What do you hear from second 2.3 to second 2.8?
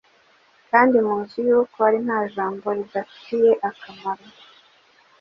jambo